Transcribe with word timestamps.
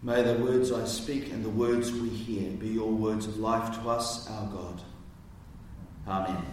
May 0.00 0.22
the 0.22 0.34
words 0.34 0.70
I 0.70 0.84
speak 0.84 1.32
and 1.32 1.44
the 1.44 1.50
words 1.50 1.90
we 1.90 2.08
hear 2.08 2.52
be 2.52 2.68
your 2.68 2.92
words 2.92 3.26
of 3.26 3.38
life 3.38 3.74
to 3.80 3.90
us, 3.90 4.30
our 4.30 4.46
God. 4.46 4.82
Amen. 6.06 6.44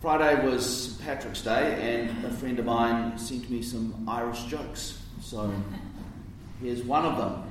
Friday 0.00 0.46
was 0.46 0.92
St. 0.94 1.00
Patrick's 1.00 1.42
Day, 1.42 1.78
and 1.80 2.24
a 2.24 2.30
friend 2.30 2.60
of 2.60 2.66
mine 2.66 3.18
sent 3.18 3.50
me 3.50 3.62
some 3.62 4.06
Irish 4.08 4.44
jokes. 4.44 5.02
So 5.20 5.52
here's 6.62 6.84
one 6.84 7.04
of 7.04 7.16
them. 7.16 7.42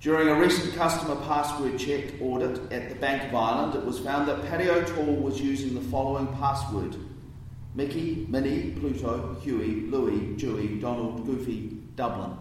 During 0.00 0.28
a 0.28 0.34
recent 0.34 0.74
customer 0.74 1.16
password 1.24 1.78
check 1.78 2.20
audit 2.20 2.72
at 2.72 2.88
the 2.88 2.96
Bank 2.96 3.28
of 3.28 3.34
Ireland, 3.34 3.76
it 3.76 3.84
was 3.84 4.00
found 4.00 4.26
that 4.26 4.44
Paddy 4.46 4.68
O'Toole 4.68 5.16
was 5.16 5.40
using 5.40 5.74
the 5.74 5.88
following 5.88 6.26
password 6.38 6.96
Mickey, 7.74 8.26
Minnie, 8.28 8.72
Pluto, 8.72 9.36
Huey, 9.42 9.82
Louie, 9.82 10.34
Dewey, 10.36 10.80
Donald, 10.80 11.26
Goofy, 11.26 11.76
Dublin. 11.96 12.36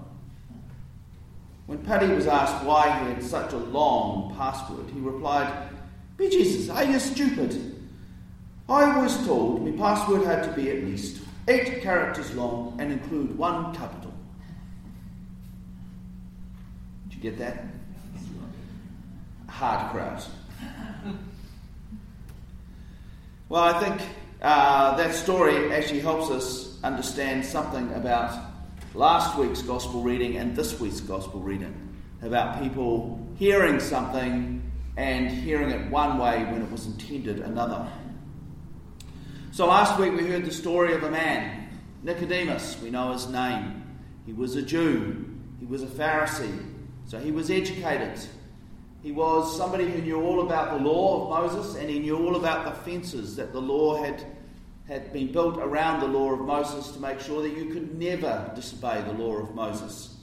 When 1.67 1.79
Paddy 1.79 2.07
was 2.07 2.27
asked 2.27 2.63
why 2.63 2.97
he 2.99 3.13
had 3.13 3.23
such 3.23 3.53
a 3.53 3.57
long 3.57 4.33
password, 4.35 4.89
he 4.93 4.99
replied, 4.99 5.69
Be 6.15 6.29
Jesus, 6.29 6.69
are 6.69 6.83
you 6.83 6.99
stupid? 6.99 7.75
I 8.69 8.99
was 9.01 9.25
told 9.25 9.65
my 9.65 9.71
password 9.71 10.25
had 10.25 10.43
to 10.43 10.51
be 10.51 10.69
at 10.71 10.83
least 10.83 11.21
eight 11.47 11.81
characters 11.81 12.33
long 12.33 12.75
and 12.79 12.91
include 12.91 13.37
one 13.37 13.73
capital. 13.73 14.13
Did 17.09 17.15
you 17.15 17.21
get 17.21 17.37
that? 17.39 17.65
Hard 19.47 19.91
crowd. 19.91 20.23
Well, 23.49 23.63
I 23.63 23.79
think 23.79 24.01
uh, 24.41 24.95
that 24.97 25.15
story 25.15 25.73
actually 25.73 25.99
helps 25.99 26.29
us 26.29 26.77
understand 26.83 27.43
something 27.45 27.91
about 27.93 28.39
last 28.93 29.37
week's 29.37 29.61
gospel 29.61 30.01
reading 30.01 30.37
and 30.37 30.55
this 30.55 30.79
week's 30.79 30.99
gospel 30.99 31.39
reading 31.39 31.73
about 32.21 32.61
people 32.61 33.27
hearing 33.37 33.79
something 33.79 34.71
and 34.95 35.29
hearing 35.29 35.69
it 35.69 35.91
one 35.91 36.17
way 36.17 36.43
when 36.45 36.61
it 36.61 36.71
was 36.71 36.85
intended 36.87 37.39
another. 37.39 37.87
So 39.51 39.67
last 39.67 39.99
week 39.99 40.13
we 40.13 40.27
heard 40.27 40.45
the 40.45 40.51
story 40.51 40.93
of 40.93 41.03
a 41.03 41.11
man, 41.11 41.69
Nicodemus, 42.03 42.79
we 42.81 42.89
know 42.89 43.13
his 43.13 43.27
name. 43.27 43.83
He 44.25 44.33
was 44.33 44.55
a 44.55 44.61
Jew, 44.61 45.25
he 45.59 45.65
was 45.65 45.83
a 45.83 45.87
Pharisee, 45.87 46.65
so 47.05 47.17
he 47.17 47.31
was 47.31 47.49
educated. 47.49 48.19
He 49.03 49.11
was 49.11 49.55
somebody 49.55 49.85
who 49.89 50.01
knew 50.01 50.21
all 50.21 50.41
about 50.41 50.77
the 50.77 50.83
law 50.83 51.23
of 51.23 51.29
Moses 51.29 51.75
and 51.75 51.89
he 51.89 51.99
knew 51.99 52.17
all 52.17 52.35
about 52.35 52.65
the 52.65 52.71
fences 52.83 53.35
that 53.35 53.53
the 53.53 53.61
law 53.61 54.03
had, 54.03 54.23
had 54.87 55.13
been 55.13 55.31
built 55.31 55.57
around 55.57 56.01
the 56.01 56.07
law 56.07 56.33
of 56.33 56.41
Moses 56.41 56.91
to 56.91 56.99
make 56.99 57.19
sure 57.19 57.41
that 57.41 57.55
you 57.55 57.65
could 57.65 57.97
never 57.97 58.51
disobey 58.55 59.01
the 59.01 59.13
law 59.13 59.37
of 59.37 59.53
Moses. 59.53 60.15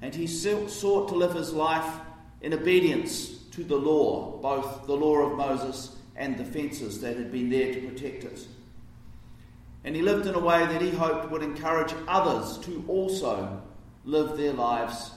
And 0.00 0.14
he 0.14 0.26
sought 0.26 1.08
to 1.08 1.14
live 1.14 1.34
his 1.34 1.52
life 1.52 2.00
in 2.40 2.54
obedience 2.54 3.38
to 3.52 3.62
the 3.62 3.76
law, 3.76 4.38
both 4.38 4.86
the 4.86 4.96
law 4.96 5.18
of 5.18 5.36
Moses 5.36 5.96
and 6.16 6.36
the 6.36 6.44
fences 6.44 7.00
that 7.00 7.16
had 7.16 7.30
been 7.30 7.50
there 7.50 7.72
to 7.74 7.80
protect 7.88 8.24
it. 8.24 8.46
And 9.84 9.96
he 9.96 10.02
lived 10.02 10.26
in 10.26 10.34
a 10.34 10.38
way 10.38 10.64
that 10.64 10.80
he 10.80 10.90
hoped 10.90 11.30
would 11.30 11.42
encourage 11.42 11.94
others 12.06 12.58
to 12.66 12.84
also 12.86 13.60
live 14.04 14.36
their 14.36 14.52
lives 14.52 15.12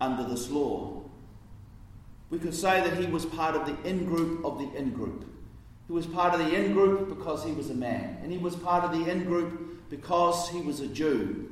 under 0.00 0.24
this 0.24 0.50
law. 0.50 0.97
We 2.30 2.38
could 2.38 2.54
say 2.54 2.80
that 2.80 2.98
he 2.98 3.06
was 3.06 3.24
part 3.24 3.54
of 3.54 3.66
the 3.66 3.88
in 3.88 4.04
group 4.04 4.44
of 4.44 4.58
the 4.58 4.70
in 4.76 4.90
group. 4.90 5.24
He 5.86 5.92
was 5.92 6.06
part 6.06 6.34
of 6.34 6.40
the 6.40 6.54
in 6.54 6.74
group 6.74 7.08
because 7.08 7.44
he 7.44 7.52
was 7.52 7.70
a 7.70 7.74
man, 7.74 8.18
and 8.22 8.30
he 8.30 8.38
was 8.38 8.54
part 8.54 8.84
of 8.84 8.92
the 8.92 9.10
in 9.10 9.24
group 9.24 9.88
because 9.88 10.50
he 10.50 10.60
was 10.60 10.80
a 10.80 10.86
Jew. 10.86 11.50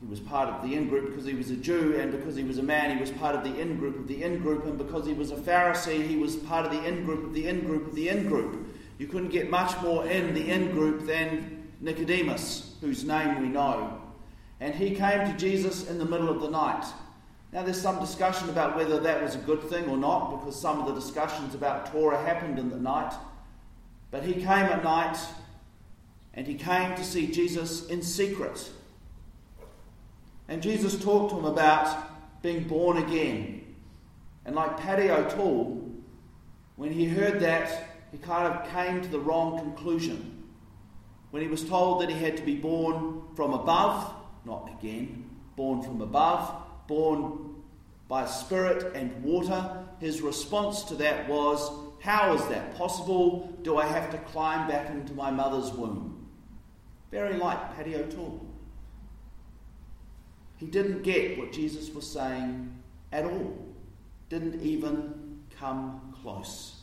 He 0.00 0.06
was 0.06 0.20
part 0.20 0.48
of 0.48 0.62
the 0.62 0.76
in 0.76 0.88
group 0.88 1.06
because 1.06 1.24
he 1.24 1.34
was 1.34 1.50
a 1.50 1.56
Jew, 1.56 1.96
and 1.98 2.12
because 2.12 2.36
he 2.36 2.44
was 2.44 2.58
a 2.58 2.62
man, 2.62 2.94
he 2.94 3.00
was 3.00 3.10
part 3.10 3.34
of 3.34 3.42
the 3.42 3.58
in 3.58 3.78
group 3.78 3.98
of 3.98 4.06
the 4.06 4.22
in 4.22 4.38
group, 4.40 4.66
and 4.66 4.76
because 4.76 5.06
he 5.06 5.14
was 5.14 5.30
a 5.30 5.36
Pharisee, 5.36 6.06
he 6.06 6.16
was 6.16 6.36
part 6.36 6.66
of 6.66 6.72
the 6.72 6.84
in 6.86 7.04
group 7.04 7.24
of 7.24 7.32
the 7.32 7.48
in 7.48 7.60
group 7.60 7.88
of 7.88 7.94
the 7.94 8.08
in 8.08 8.28
group. 8.28 8.68
You 8.98 9.06
couldn't 9.06 9.30
get 9.30 9.48
much 9.48 9.80
more 9.82 10.06
in 10.06 10.34
the 10.34 10.50
in 10.50 10.70
group 10.72 11.06
than 11.06 11.68
Nicodemus, 11.80 12.74
whose 12.80 13.04
name 13.04 13.40
we 13.40 13.48
know. 13.48 14.00
And 14.60 14.74
he 14.74 14.94
came 14.94 15.26
to 15.26 15.34
Jesus 15.36 15.88
in 15.88 15.98
the 15.98 16.04
middle 16.04 16.28
of 16.28 16.40
the 16.40 16.50
night. 16.50 16.84
Now, 17.52 17.62
there's 17.62 17.80
some 17.80 17.98
discussion 17.98 18.50
about 18.50 18.76
whether 18.76 19.00
that 19.00 19.22
was 19.22 19.34
a 19.34 19.38
good 19.38 19.62
thing 19.62 19.88
or 19.88 19.96
not, 19.96 20.38
because 20.38 20.60
some 20.60 20.80
of 20.80 20.86
the 20.86 20.94
discussions 20.94 21.54
about 21.54 21.90
Torah 21.90 22.22
happened 22.22 22.58
in 22.58 22.68
the 22.68 22.76
night. 22.76 23.14
But 24.10 24.22
he 24.22 24.34
came 24.34 24.46
at 24.46 24.84
night, 24.84 25.18
and 26.34 26.46
he 26.46 26.54
came 26.54 26.94
to 26.94 27.04
see 27.04 27.26
Jesus 27.26 27.86
in 27.86 28.02
secret. 28.02 28.70
And 30.46 30.62
Jesus 30.62 31.02
talked 31.02 31.30
to 31.32 31.38
him 31.38 31.46
about 31.46 32.42
being 32.42 32.64
born 32.64 32.98
again. 32.98 33.74
And 34.44 34.54
like 34.54 34.78
Paddy 34.78 35.10
O'Toole, 35.10 35.90
when 36.76 36.92
he 36.92 37.06
heard 37.06 37.40
that, 37.40 37.86
he 38.12 38.18
kind 38.18 38.46
of 38.46 38.68
came 38.70 39.02
to 39.02 39.08
the 39.08 39.18
wrong 39.18 39.58
conclusion. 39.58 40.44
When 41.30 41.42
he 41.42 41.48
was 41.48 41.64
told 41.64 42.00
that 42.02 42.08
he 42.08 42.18
had 42.18 42.36
to 42.36 42.42
be 42.42 42.56
born 42.56 43.22
from 43.34 43.52
above, 43.52 44.14
not 44.44 44.70
again, 44.78 45.28
born 45.56 45.82
from 45.82 46.00
above, 46.00 46.62
born 46.88 47.54
by 48.08 48.26
spirit 48.26 48.96
and 48.96 49.22
water, 49.22 49.84
his 50.00 50.22
response 50.22 50.82
to 50.84 50.94
that 50.96 51.28
was, 51.28 51.70
How 52.00 52.34
is 52.34 52.44
that 52.48 52.74
possible? 52.76 53.56
Do 53.62 53.76
I 53.76 53.86
have 53.86 54.10
to 54.10 54.18
climb 54.18 54.66
back 54.66 54.90
into 54.90 55.12
my 55.12 55.30
mother's 55.30 55.70
womb? 55.70 56.26
Very 57.12 57.36
like 57.36 57.76
Paddy 57.76 57.94
O'Toole. 57.94 58.44
He 60.56 60.66
didn't 60.66 61.02
get 61.02 61.38
what 61.38 61.52
Jesus 61.52 61.90
was 61.94 62.10
saying 62.10 62.74
at 63.12 63.24
all, 63.24 63.56
didn't 64.28 64.60
even 64.60 65.44
come 65.58 66.14
close. 66.22 66.80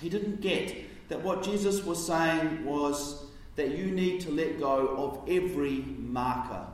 He 0.00 0.08
didn't 0.08 0.40
get 0.40 1.08
that 1.08 1.22
what 1.22 1.42
Jesus 1.42 1.82
was 1.84 2.04
saying 2.04 2.64
was 2.64 3.24
that 3.56 3.76
you 3.76 3.86
need 3.86 4.20
to 4.22 4.30
let 4.30 4.58
go 4.58 4.88
of 4.96 5.28
every 5.28 5.84
marker 5.98 6.66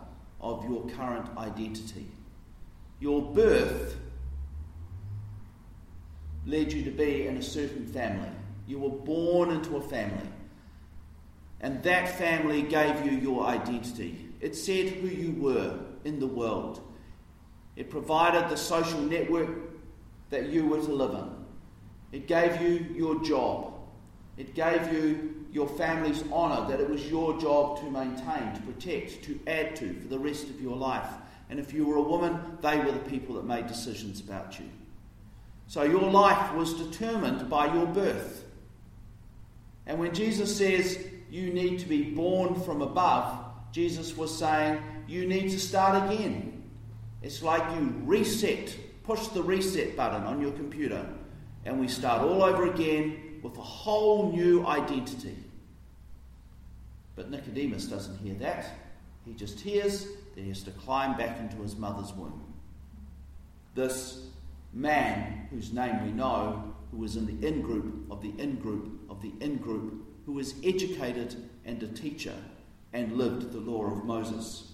of 0.51 0.65
your 0.69 0.87
current 0.97 1.29
identity. 1.37 2.07
Your 3.01 3.23
birth 3.23 3.97
led 6.47 6.73
you 6.73 6.83
to 6.85 6.91
be 6.91 7.27
in 7.27 7.37
a 7.37 7.43
certain 7.43 7.87
family. 7.87 8.31
You 8.67 8.79
were 8.79 8.91
born 8.91 9.51
into 9.51 9.77
a 9.77 9.81
family. 9.81 10.29
And 11.61 11.83
that 11.83 12.17
family 12.17 12.63
gave 12.63 13.05
you 13.05 13.13
your 13.13 13.45
identity. 13.45 14.29
It 14.41 14.55
said 14.55 14.89
who 14.89 15.09
you 15.09 15.33
were 15.33 15.79
in 16.05 16.21
the 16.21 16.27
world. 16.27 16.81
It 17.75 17.91
provided 17.91 18.49
the 18.49 18.57
social 18.57 19.01
network 19.01 19.51
that 20.31 20.49
you 20.49 20.67
were 20.67 20.81
to 20.81 20.93
live 20.93 21.15
in. 21.15 21.31
It 22.13 22.27
gave 22.27 22.61
you 22.61 22.87
your 22.95 23.23
job. 23.23 23.75
It 24.37 24.55
gave 24.55 24.93
you 24.93 25.36
your 25.53 25.69
family's 25.69 26.23
honour 26.31 26.69
that 26.69 26.81
it 26.81 26.89
was 26.89 27.09
your 27.11 27.39
job 27.41 27.81
to 27.81 27.91
maintain, 27.91 28.55
to 28.55 28.61
protect, 28.63 29.25
to 29.25 29.39
add 29.47 29.77
to 29.77 29.95
for 30.01 30.09
the 30.09 30.19
rest 30.19 30.45
of 30.51 30.61
your 30.61 30.77
life. 30.77 31.09
And 31.49 31.61
if 31.61 31.73
you 31.73 31.87
were 31.87 31.97
a 31.97 32.03
woman, 32.03 32.59
they 32.61 32.79
were 32.79 32.93
the 32.93 33.11
people 33.11 33.37
that 33.37 33.45
made 33.45 33.67
decisions 33.67 34.21
about 34.21 34.59
you. 34.59 34.67
So 35.69 35.83
your 35.83 36.11
life 36.11 36.55
was 36.55 36.75
determined 36.75 37.49
by 37.49 37.73
your 37.73 37.87
birth. 37.87 38.45
And 39.87 39.99
when 39.99 40.15
Jesus 40.15 40.57
says 40.57 40.99
you 41.31 41.53
need 41.53 41.79
to 41.81 41.87
be 41.87 42.03
born 42.03 42.61
from 42.63 42.83
above, 42.83 43.45
Jesus 43.73 44.17
was 44.17 44.37
saying 44.37 44.83
you 45.07 45.27
need 45.27 45.51
to 45.51 45.61
start 45.61 46.11
again. 46.11 46.65
It's 47.23 47.43
like 47.43 47.63
you 47.77 47.95
reset, 48.05 48.77
push 49.05 49.27
the 49.29 49.43
reset 49.43 49.97
button 49.97 50.23
on 50.23 50.41
your 50.41 50.53
computer, 50.53 51.07
and 51.65 51.81
we 51.81 51.89
start 51.89 52.23
all 52.23 52.43
over 52.43 52.71
again 52.71 53.26
with 53.47 53.57
a 53.59 53.63
whole 53.63 54.33
new 54.33 54.67
identity. 54.67 55.37
But 57.15 57.31
Nicodemus 57.31 57.85
doesn't 57.85 58.19
hear 58.19 58.35
that. 58.35 58.75
He 59.25 59.35
just 59.35 59.61
hears 59.61 60.07
that 60.35 60.41
he 60.41 60.49
has 60.49 60.65
to 60.65 60.73
climb 60.73 61.17
back 61.17 61.39
into 61.39 61.63
his 61.63 61.77
mother's 61.77 62.13
womb. 62.13 62.43
This 63.77 64.27
man, 64.73 65.47
whose 65.51 65.73
name 65.73 66.05
we 66.05 66.11
know, 66.11 66.75
who 66.91 66.97
was 66.97 67.15
in 67.15 67.27
the 67.27 67.47
in 67.47 67.63
group 67.63 68.11
of 68.11 68.21
the 68.21 68.33
in 68.37 68.57
group 68.57 69.01
of 69.09 69.23
the 69.23 69.33
in 69.41 69.59
group, 69.59 70.05
who 70.27 70.33
was 70.33 70.55
educated 70.65 71.37
and 71.65 71.81
a 71.85 71.89
teacher 71.89 72.35
and 72.93 73.17
lived 73.17 73.53
the 73.53 73.61
law 73.61 73.87
of 73.87 74.05
Moses. 74.05 74.73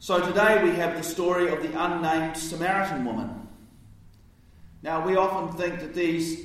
So 0.00 0.18
today 0.20 0.64
we 0.64 0.70
have 0.70 0.96
the 0.96 1.04
story 1.04 1.48
of 1.48 1.62
the 1.62 1.80
unnamed 1.80 2.36
Samaritan 2.36 3.04
woman. 3.04 3.43
Now, 4.84 5.02
we 5.06 5.16
often 5.16 5.56
think 5.56 5.80
that 5.80 5.94
these 5.94 6.44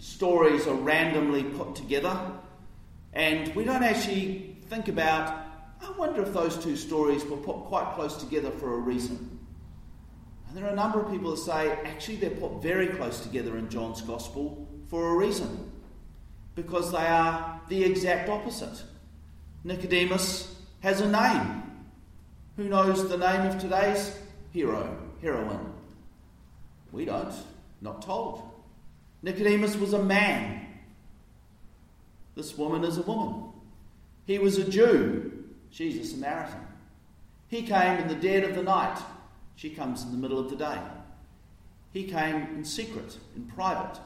stories 0.00 0.66
are 0.66 0.74
randomly 0.74 1.44
put 1.44 1.76
together, 1.76 2.20
and 3.12 3.54
we 3.54 3.62
don't 3.62 3.84
actually 3.84 4.56
think 4.68 4.88
about, 4.88 5.46
I 5.80 5.92
wonder 5.92 6.22
if 6.22 6.32
those 6.32 6.56
two 6.60 6.74
stories 6.74 7.24
were 7.24 7.36
put 7.36 7.66
quite 7.66 7.94
close 7.94 8.16
together 8.16 8.50
for 8.50 8.74
a 8.74 8.78
reason. 8.78 9.38
And 10.48 10.56
there 10.56 10.64
are 10.64 10.72
a 10.72 10.74
number 10.74 11.00
of 11.00 11.08
people 11.08 11.30
that 11.30 11.36
say, 11.36 11.70
actually, 11.84 12.16
they're 12.16 12.30
put 12.30 12.60
very 12.60 12.88
close 12.88 13.20
together 13.20 13.56
in 13.58 13.68
John's 13.68 14.00
Gospel 14.00 14.66
for 14.88 15.10
a 15.10 15.16
reason. 15.16 15.70
Because 16.56 16.90
they 16.90 16.98
are 16.98 17.60
the 17.68 17.84
exact 17.84 18.28
opposite. 18.28 18.82
Nicodemus 19.62 20.52
has 20.80 21.00
a 21.00 21.08
name. 21.08 21.62
Who 22.56 22.68
knows 22.68 23.08
the 23.08 23.18
name 23.18 23.42
of 23.42 23.60
today's 23.60 24.18
hero, 24.50 24.98
heroine? 25.22 25.74
We 26.92 27.04
don't, 27.04 27.32
not 27.80 28.02
told. 28.02 28.42
Nicodemus 29.22 29.76
was 29.76 29.92
a 29.92 30.02
man. 30.02 30.66
This 32.34 32.56
woman 32.56 32.84
is 32.84 32.98
a 32.98 33.02
woman. 33.02 33.52
He 34.26 34.38
was 34.38 34.58
a 34.58 34.68
Jew. 34.68 35.44
She's 35.70 35.98
a 35.98 36.04
Samaritan. 36.04 36.66
He 37.48 37.62
came 37.62 37.98
in 37.98 38.08
the 38.08 38.14
dead 38.14 38.44
of 38.44 38.54
the 38.54 38.62
night. 38.62 38.98
She 39.56 39.70
comes 39.70 40.02
in 40.02 40.10
the 40.10 40.16
middle 40.16 40.38
of 40.38 40.50
the 40.50 40.56
day. 40.56 40.78
He 41.92 42.04
came 42.04 42.36
in 42.54 42.64
secret, 42.64 43.18
in 43.34 43.44
private. 43.46 43.98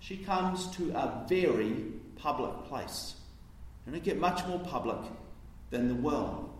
She 0.00 0.16
comes 0.16 0.68
to 0.76 0.90
a 0.92 1.24
very 1.28 1.74
public 2.16 2.64
place. 2.64 3.16
And 3.86 3.96
it 3.96 4.04
get 4.04 4.18
much 4.18 4.46
more 4.46 4.60
public 4.60 4.98
than 5.70 5.88
the 5.88 5.94
well. 5.94 6.50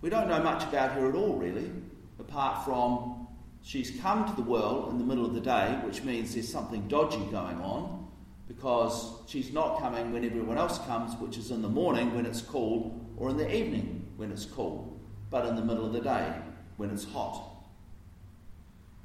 We 0.00 0.10
don't 0.10 0.28
know 0.28 0.42
much 0.42 0.62
about 0.64 0.92
her 0.92 1.08
at 1.08 1.14
all, 1.14 1.34
really, 1.34 1.70
apart 2.18 2.64
from 2.64 3.21
she's 3.62 4.00
come 4.00 4.28
to 4.28 4.34
the 4.34 4.42
world 4.42 4.90
in 4.90 4.98
the 4.98 5.04
middle 5.04 5.24
of 5.24 5.34
the 5.34 5.40
day, 5.40 5.78
which 5.84 6.02
means 6.02 6.34
there's 6.34 6.48
something 6.48 6.86
dodgy 6.88 7.24
going 7.30 7.60
on, 7.60 8.06
because 8.48 9.12
she's 9.26 9.52
not 9.52 9.78
coming 9.80 10.12
when 10.12 10.24
everyone 10.24 10.58
else 10.58 10.78
comes, 10.86 11.14
which 11.20 11.38
is 11.38 11.50
in 11.50 11.62
the 11.62 11.68
morning 11.68 12.14
when 12.14 12.26
it's 12.26 12.42
cool, 12.42 13.00
or 13.16 13.30
in 13.30 13.36
the 13.36 13.54
evening 13.54 14.06
when 14.16 14.30
it's 14.30 14.44
cool, 14.44 15.00
but 15.30 15.46
in 15.46 15.56
the 15.56 15.62
middle 15.62 15.86
of 15.86 15.92
the 15.92 16.00
day 16.00 16.32
when 16.76 16.90
it's 16.90 17.04
hot. 17.04 17.48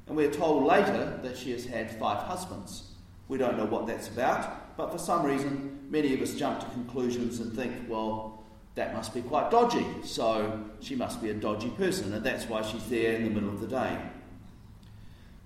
And 0.06 0.16
we're 0.16 0.30
told 0.30 0.64
later 0.64 1.18
that 1.22 1.36
she 1.36 1.52
has 1.52 1.64
had 1.66 1.90
five 1.98 2.22
husbands. 2.22 2.92
We 3.28 3.38
don't 3.38 3.56
know 3.58 3.66
what 3.66 3.86
that's 3.86 4.08
about, 4.08 4.76
but 4.76 4.90
for 4.90 4.98
some 4.98 5.24
reason, 5.24 5.86
many 5.90 6.14
of 6.14 6.20
us 6.20 6.34
jump 6.34 6.60
to 6.60 6.66
conclusions 6.66 7.40
and 7.40 7.52
think, 7.52 7.72
well, 7.88 8.42
that 8.74 8.94
must 8.94 9.12
be 9.12 9.22
quite 9.22 9.50
dodgy, 9.50 9.84
so 10.04 10.64
she 10.80 10.94
must 10.94 11.20
be 11.22 11.30
a 11.30 11.34
dodgy 11.34 11.70
person, 11.70 12.12
and 12.14 12.24
that's 12.24 12.46
why 12.46 12.62
she's 12.62 12.86
there 12.88 13.14
in 13.14 13.24
the 13.24 13.30
middle 13.30 13.50
of 13.50 13.60
the 13.60 13.66
day. 13.66 13.98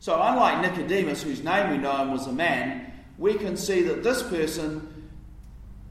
So, 0.03 0.21
unlike 0.21 0.63
Nicodemus, 0.63 1.23
whose 1.23 1.45
name 1.45 1.71
we 1.71 1.79
know 1.79 2.11
was 2.11 2.27
a 2.27 2.33
man, 2.33 2.93
we 3.19 3.35
can 3.35 3.57
see 3.57 3.83
that 3.83 4.03
this 4.03 4.21
person, 4.21 5.09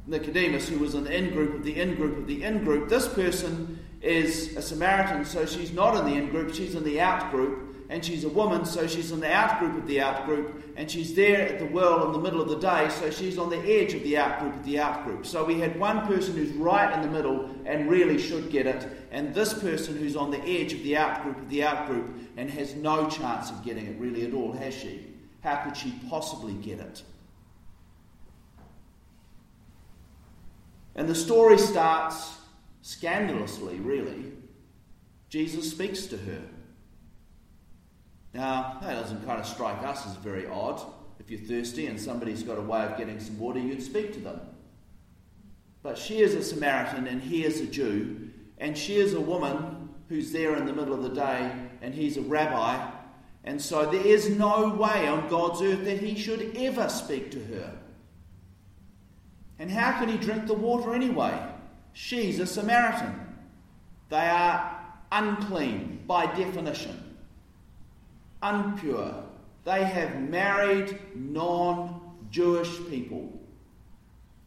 Nicodemus, 0.06 0.68
who 0.68 0.80
was 0.80 0.96
in 0.96 1.06
the 1.06 1.16
in 1.16 1.30
group 1.32 1.56
of 1.56 1.64
the 1.64 1.80
in 1.80 1.96
group 1.96 2.18
of 2.18 2.28
the 2.28 2.44
in 2.44 2.66
group, 2.66 2.90
this 2.90 3.08
person 3.08 3.80
is 4.02 4.58
a 4.58 4.62
Samaritan, 4.62 5.24
so 5.24 5.46
she's 5.46 5.72
not 5.72 5.96
in 5.96 6.04
the 6.12 6.18
in 6.18 6.30
group, 6.30 6.54
she's 6.54 6.76
in 6.76 6.84
the 6.84 7.00
out 7.00 7.32
group, 7.32 7.71
and 7.92 8.06
she's 8.06 8.24
a 8.24 8.30
woman, 8.30 8.64
so 8.64 8.88
she's 8.88 9.12
in 9.12 9.20
the 9.20 9.30
out 9.30 9.60
group 9.60 9.78
of 9.78 9.86
the 9.86 10.00
out 10.00 10.26
group, 10.26 10.64
and 10.78 10.90
she's 10.90 11.14
there 11.14 11.42
at 11.42 11.60
the 11.60 11.66
well 11.66 12.06
in 12.06 12.14
the 12.14 12.20
middle 12.20 12.42
of 12.42 12.48
the 12.48 12.58
day, 12.58 12.88
so 12.88 13.12
she's 13.12 13.38
on 13.38 13.50
the 13.50 13.60
edge 13.60 13.94
of 13.94 14.02
the 14.04 14.18
out 14.18 14.40
group 14.40 14.56
of 14.56 14.64
the 14.64 14.80
out 14.80 15.04
group. 15.04 15.26
So 15.26 15.44
we 15.44 15.60
had 15.60 15.78
one 15.78 16.08
person 16.08 16.34
who's 16.34 16.52
right 16.52 16.94
in 16.94 17.02
the 17.02 17.10
middle 17.10 17.54
and 17.66 17.90
really 17.90 18.18
should 18.18 18.50
get 18.50 18.66
it, 18.66 18.88
and 19.12 19.36
this 19.36 19.54
person 19.54 19.98
who's 19.98 20.16
on 20.16 20.32
the 20.32 20.42
edge 20.46 20.72
of 20.72 20.82
the 20.84 20.96
out 20.96 21.22
group 21.22 21.38
of 21.38 21.50
the 21.50 21.66
out 21.66 21.86
group 21.88 22.18
and 22.38 22.50
has 22.50 22.76
no 22.76 23.10
chance 23.10 23.52
of 23.52 23.62
getting 23.62 23.86
it 23.86 24.00
really 24.00 24.26
at 24.26 24.34
all, 24.34 24.54
has 24.54 24.74
she? 24.74 25.06
How 25.44 25.58
could 25.58 25.76
she 25.76 25.94
possibly 26.10 26.54
get 26.54 26.80
it? 26.80 27.04
And 30.96 31.10
the 31.10 31.16
story 31.16 31.58
starts 31.58 32.38
scandalously, 32.84 33.82
really. 33.82 34.32
Jesus 35.28 35.70
speaks 35.70 36.06
to 36.06 36.16
her. 36.16 36.42
Now, 38.34 38.78
that 38.82 38.94
doesn't 38.94 39.26
kind 39.26 39.40
of 39.40 39.46
strike 39.46 39.84
us 39.84 40.06
as 40.06 40.16
very 40.16 40.48
odd. 40.48 40.82
If 41.20 41.30
you're 41.30 41.40
thirsty 41.40 41.88
and 41.88 42.00
somebody's 42.00 42.44
got 42.44 42.58
a 42.58 42.62
way 42.62 42.84
of 42.84 42.98
getting 42.98 43.20
some 43.20 43.38
water, 43.38 43.60
you'd 43.60 43.84
speak 43.84 44.14
to 44.14 44.20
them. 44.20 44.40
But 45.84 45.98
she 45.98 46.22
is 46.22 46.34
a 46.34 46.44
Samaritan 46.44 47.08
and 47.08 47.22
he 47.22 47.44
is 47.44 47.60
a 47.60 47.66
Jew, 47.66 48.30
and 48.58 48.78
she 48.78 48.98
is 48.98 49.14
a 49.14 49.22
woman 49.22 49.90
who's 50.08 50.32
there 50.32 50.56
in 50.56 50.66
the 50.66 50.74
middle 50.74 50.94
of 50.94 51.04
the 51.04 51.10
day 51.10 51.52
and 51.82 51.94
he's 51.94 52.18
a 52.18 52.22
rabbi, 52.22 52.90
and 53.44 53.62
so 53.62 53.90
there 53.90 54.06
is 54.06 54.30
no 54.30 54.70
way 54.70 55.08
on 55.08 55.28
God's 55.28 55.62
earth 55.62 55.84
that 55.86 56.00
he 56.00 56.16
should 56.16 56.56
ever 56.56 56.88
speak 56.90 57.32
to 57.32 57.44
her. 57.46 57.74
And 59.58 59.70
how 59.70 60.00
can 60.00 60.10
he 60.10 60.18
drink 60.18 60.48
the 60.48 60.54
water 60.54 60.94
anyway? 60.94 61.40
She's 61.94 62.40
a 62.40 62.46
Samaritan. 62.46 63.20
They 64.10 64.28
are 64.28 64.80
unclean 65.12 66.04
by 66.08 66.28
definition 66.28 67.11
unpure. 68.42 69.24
They 69.64 69.84
have 69.84 70.20
married 70.20 70.98
non 71.16 72.02
Jewish 72.30 72.78
people, 72.90 73.40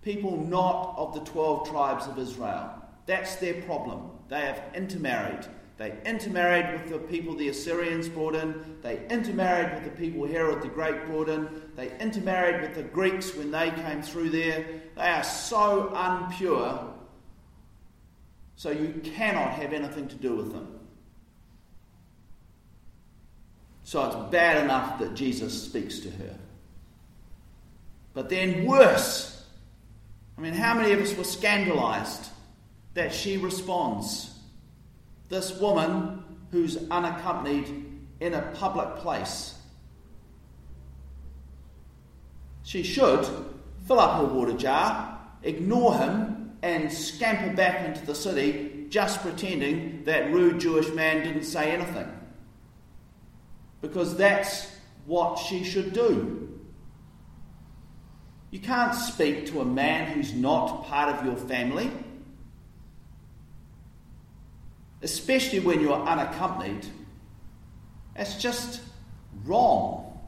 people 0.03 0.37
not 0.37 0.95
of 0.97 1.15
the 1.15 1.21
12 1.21 1.69
tribes 1.69 2.07
of 2.07 2.19
Israel. 2.19 2.71
That's 3.07 3.37
their 3.37 3.63
problem. 3.63 4.11
They 4.29 4.41
have 4.41 4.63
intermarried. 4.75 5.47
They 5.77 5.97
intermarried 6.07 6.73
with 6.73 6.91
the 6.91 6.99
people 6.99 7.35
the 7.35 7.49
Assyrians 7.49 8.09
brought 8.09 8.37
in. 8.37 8.77
They 8.81 9.05
intermarried 9.11 9.75
with 9.75 9.85
the 9.85 9.99
people 9.99 10.27
Herod 10.27 10.63
the 10.63 10.69
Great 10.69 11.05
brought 11.07 11.29
in. 11.29 11.49
They 11.75 11.97
intermarried 11.99 12.63
with 12.63 12.75
the 12.75 12.85
Greeks 12.85 13.35
when 13.35 13.51
they 13.51 13.71
came 13.71 14.01
through 14.01 14.31
there. 14.31 14.65
They 14.95 15.03
are 15.03 15.25
so 15.25 15.91
unpure, 15.95 16.93
so 18.55 18.71
you 18.71 19.01
cannot 19.03 19.51
have 19.55 19.73
anything 19.73 20.07
to 20.09 20.15
do 20.15 20.37
with 20.37 20.53
them. 20.53 20.74
So 23.85 24.03
it's 24.07 24.31
bad 24.33 24.65
enough 24.65 24.99
that 24.99 25.15
Jesus 25.15 25.63
speaks 25.63 26.01
to 26.01 26.11
her. 26.11 26.35
But 28.15 28.31
then 28.31 28.65
worse. 28.65 29.45
I 30.39 30.41
mean, 30.41 30.55
how 30.55 30.75
many 30.75 30.93
of 30.93 31.01
us 31.01 31.15
were 31.15 31.25
scandalized 31.25 32.31
that 32.95 33.13
she 33.13 33.37
responds? 33.37 34.33
This 35.29 35.59
woman 35.61 36.25
who's 36.51 36.79
unaccompanied 36.91 37.85
in 38.21 38.33
a 38.33 38.43
public 38.55 38.97
place. 38.97 39.55
She 42.63 42.83
should 42.83 43.27
fill 43.87 44.01
up 44.01 44.19
her 44.19 44.27
water 44.27 44.55
jar, 44.55 45.21
ignore 45.43 45.99
him, 45.99 46.57
and 46.63 46.91
scamper 46.91 47.55
back 47.55 47.87
into 47.87 48.07
the 48.07 48.15
city, 48.15 48.87
just 48.89 49.21
pretending 49.21 50.05
that 50.05 50.33
rude 50.33 50.61
Jewish 50.61 50.89
man 50.95 51.23
didn't 51.23 51.45
say 51.45 51.71
anything 51.73 52.09
because 53.85 54.17
that's 54.17 54.67
what 55.05 55.39
she 55.39 55.63
should 55.63 55.93
do. 55.93 56.49
You 58.51 58.59
can't 58.59 58.95
speak 58.95 59.45
to 59.49 59.61
a 59.61 59.65
man 59.65 60.11
who's 60.11 60.33
not 60.33 60.87
part 60.87 61.15
of 61.15 61.27
your 61.27 61.37
family, 61.37 61.91
especially 65.03 65.61
when 65.61 65.83
you're 65.83 66.03
unaccompanied. 66.03 66.87
That's 68.17 68.41
just 68.41 68.81
wrong. 69.45 70.19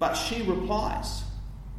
But 0.00 0.14
she 0.14 0.42
replies. 0.42 1.22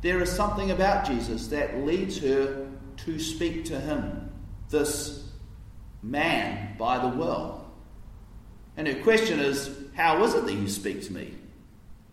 There 0.01 0.21
is 0.21 0.31
something 0.31 0.71
about 0.71 1.05
Jesus 1.05 1.47
that 1.47 1.85
leads 1.85 2.17
her 2.19 2.69
to 2.97 3.19
speak 3.19 3.65
to 3.65 3.79
him, 3.79 4.31
this 4.69 5.27
man 6.01 6.77
by 6.77 6.97
the 6.97 7.09
well. 7.09 7.61
And 8.77 8.87
her 8.87 9.03
question 9.03 9.39
is, 9.39 9.80
How 9.93 10.23
is 10.23 10.33
it 10.33 10.45
that 10.45 10.53
you 10.53 10.67
speak 10.67 11.03
to 11.03 11.13
me? 11.13 11.33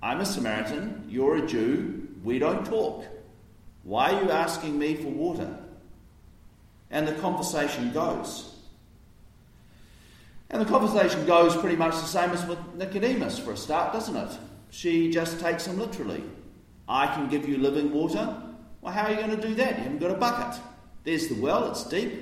I'm 0.03 0.21
a 0.21 0.27
Samaritan, 0.27 1.07
you're 1.09 1.37
a 1.37 1.47
Jew, 1.47 2.09
we 2.23 2.39
don't 2.39 2.65
talk. 2.65 3.05
Why 3.83 4.13
are 4.13 4.23
you 4.23 4.31
asking 4.31 4.79
me 4.79 4.95
for 4.95 5.09
water? 5.09 5.57
And 6.91 7.07
the 7.07 7.15
conversation 7.15 7.93
goes. 7.93 8.55
And 10.51 10.61
the 10.63 10.67
conversation 10.67 11.27
goes 11.27 11.57
pretty 11.57 11.77
much 11.77 11.93
the 11.95 12.07
same 12.07 12.31
as 12.31 12.45
with 12.47 12.59
Nicodemus 12.75 13.39
for 13.39 13.53
a 13.53 13.57
start, 13.57 13.93
doesn't 13.93 14.17
it? 14.17 14.39
She 14.71 15.11
just 15.11 15.41
takes 15.41 15.67
him 15.67 15.79
literally. 15.79 16.23
I 16.89 17.07
can 17.07 17.29
give 17.29 17.49
you 17.49 17.59
living 17.59 17.93
water. 17.93 18.43
Well, 18.81 18.93
how 18.93 19.05
are 19.07 19.11
you 19.11 19.17
going 19.17 19.39
to 19.39 19.49
do 19.49 19.55
that? 19.57 19.77
You 19.77 19.85
haven't 19.85 19.99
got 19.99 20.11
a 20.11 20.15
bucket. 20.15 20.61
There's 21.05 21.29
the 21.29 21.35
well, 21.35 21.71
it's 21.71 21.85
deep. 21.85 22.13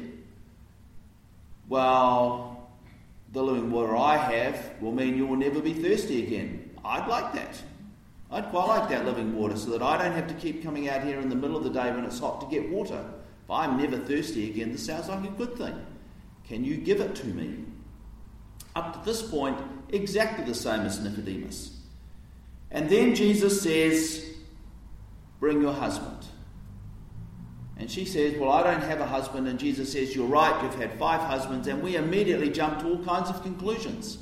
Well, 1.69 2.56
the 3.37 3.43
living 3.43 3.71
water 3.71 3.95
I 3.95 4.17
have 4.17 4.73
will 4.81 4.93
mean 4.93 5.15
you 5.15 5.27
will 5.27 5.37
never 5.37 5.61
be 5.61 5.75
thirsty 5.75 6.27
again. 6.27 6.71
I'd 6.83 7.07
like 7.07 7.35
that. 7.35 7.61
I'd 8.31 8.49
quite 8.49 8.67
like 8.67 8.89
that 8.89 9.05
living 9.05 9.37
water 9.37 9.59
so 9.59 9.71
that 9.73 9.83
I 9.83 10.03
don't 10.03 10.15
have 10.15 10.27
to 10.29 10.35
keep 10.35 10.63
coming 10.63 10.89
out 10.89 11.05
here 11.05 11.21
in 11.21 11.29
the 11.29 11.37
middle 11.37 11.55
of 11.55 11.63
the 11.63 11.71
day 11.71 11.93
when 11.93 12.05
it's 12.07 12.19
hot 12.19 12.41
to 12.41 12.47
get 12.47 12.71
water. 12.71 13.05
If 13.45 13.51
I'm 13.51 13.77
never 13.77 13.99
thirsty 13.99 14.51
again, 14.51 14.73
this 14.73 14.87
sounds 14.87 15.09
like 15.09 15.23
a 15.23 15.29
good 15.29 15.55
thing. 15.59 15.75
Can 16.49 16.65
you 16.65 16.79
give 16.79 17.01
it 17.01 17.15
to 17.17 17.27
me? 17.27 17.65
Up 18.75 18.95
to 18.95 19.05
this 19.05 19.21
point, 19.23 19.59
exactly 19.91 20.47
the 20.47 20.55
same 20.55 20.81
as 20.81 20.99
Nicodemus. 20.99 21.79
And 22.71 22.89
then 22.89 23.15
Jesus 23.15 23.61
says, 23.61 24.25
Bring 25.41 25.61
your 25.61 25.75
husband. 25.75 26.25
And 27.79 27.91
she 27.91 28.05
says, 28.05 28.39
Well, 28.39 28.51
I 28.51 28.63
don't 28.63 28.83
have 28.83 29.01
a 29.01 29.07
husband. 29.07 29.49
And 29.49 29.59
Jesus 29.59 29.93
says, 29.93 30.15
You're 30.15 30.27
right, 30.27 30.63
you've 30.63 30.75
had 30.75 30.99
five 30.99 31.21
husbands. 31.21 31.69
And 31.69 31.83
we 31.83 31.97
immediately 31.97 32.51
jump 32.51 32.81
to 32.81 32.89
all 32.89 33.05
kinds 33.05 33.29
of 33.29 33.43
conclusions. 33.43 34.19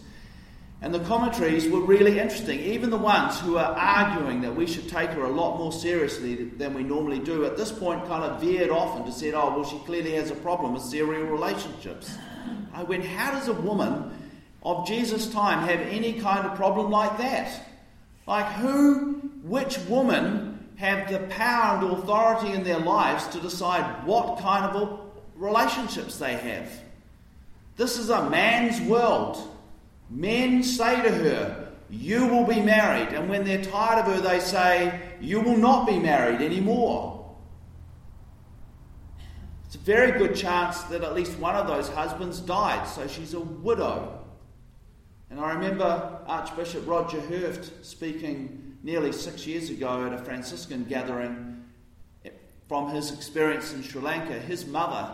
And 0.85 0.93
the 0.93 1.01
commentaries 1.01 1.67
were 1.67 1.81
really 1.81 2.19
interesting. 2.19 2.61
Even 2.61 2.91
the 2.91 2.99
ones 2.99 3.41
who 3.41 3.57
are 3.57 3.75
arguing 3.75 4.43
that 4.43 4.55
we 4.55 4.67
should 4.67 4.87
take 4.87 5.09
her 5.11 5.25
a 5.25 5.31
lot 5.31 5.57
more 5.57 5.73
seriously 5.73 6.35
than 6.45 6.75
we 6.75 6.83
normally 6.83 7.21
do, 7.21 7.47
at 7.47 7.57
this 7.57 7.73
point 7.73 8.07
kind 8.07 8.23
of 8.23 8.39
veered 8.39 8.69
off 8.69 8.97
and 8.97 9.07
just 9.07 9.19
said, 9.19 9.33
oh, 9.33 9.57
well, 9.57 9.65
she 9.65 9.79
clearly 9.87 10.13
has 10.13 10.31
a 10.31 10.35
problem 10.35 10.75
with 10.75 10.83
serial 10.83 11.23
relationships. 11.23 12.15
I 12.75 12.83
went, 12.83 13.03
how 13.03 13.31
does 13.31 13.49
a 13.49 13.55
woman 13.55 14.15
of 14.63 14.87
Jesus' 14.87 15.33
time 15.33 15.67
have 15.67 15.81
any 15.81 16.21
kind 16.21 16.47
of 16.47 16.55
problem 16.55 16.91
like 16.91 17.17
that? 17.17 17.67
Like, 18.27 18.53
who, 18.53 19.31
which 19.43 19.79
woman 19.89 20.54
have 20.77 21.11
the 21.11 21.21
power 21.29 21.79
and 21.79 21.99
authority 21.99 22.53
in 22.53 22.65
their 22.65 22.79
lives 22.79 23.27
to 23.29 23.41
decide 23.41 24.07
what 24.07 24.39
kind 24.41 24.65
of 24.65 25.01
relationships 25.37 26.19
they 26.19 26.35
have? 26.35 26.71
This 27.77 27.99
is 27.99 28.11
a 28.11 28.29
man's 28.29 28.81
world. 28.89 29.51
Men 30.11 30.63
say 30.63 31.03
to 31.03 31.11
her, 31.11 31.73
You 31.91 32.27
will 32.27 32.47
be 32.47 32.61
married. 32.61 33.09
And 33.09 33.29
when 33.29 33.45
they're 33.45 33.65
tired 33.65 34.07
of 34.07 34.15
her, 34.15 34.21
they 34.21 34.41
say, 34.41 35.01
You 35.21 35.41
will 35.41 35.57
not 35.57 35.87
be 35.87 35.99
married 35.99 36.41
anymore. 36.41 37.15
It's 39.67 39.75
a 39.75 39.79
very 39.79 40.17
good 40.19 40.37
chance 40.37 40.83
that 40.85 41.03
at 41.03 41.15
least 41.15 41.37
one 41.39 41.57
of 41.57 41.67
those 41.67 41.89
husbands 41.89 42.39
died, 42.39 42.87
so 42.87 43.09
she's 43.09 43.35
a 43.35 43.41
widow. 43.41 44.21
And 45.31 45.41
I 45.41 45.55
remember 45.55 46.21
Archbishop 46.29 46.87
Roger 46.87 47.19
Herft 47.19 47.85
speaking 47.85 48.64
nearly 48.85 49.11
six 49.11 49.47
years 49.47 49.71
ago 49.71 50.07
at 50.07 50.13
a 50.13 50.19
Franciscan 50.19 50.85
gathering 50.85 51.65
from 52.69 52.91
his 52.91 53.13
experience 53.13 53.73
in 53.73 53.83
Sri 53.83 54.01
Lanka. 54.01 54.35
His 54.35 54.67
mother, 54.67 55.13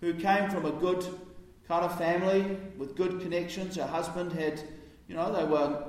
who 0.00 0.14
came 0.14 0.50
from 0.50 0.64
a 0.64 0.72
good 0.72 1.04
kind 1.68 1.84
of 1.84 1.96
family 1.98 2.56
with 2.78 2.96
good 2.96 3.20
connections. 3.20 3.76
Her 3.76 3.86
husband 3.86 4.32
had, 4.32 4.60
you 5.06 5.14
know, 5.14 5.32
they 5.32 5.44
were 5.44 5.84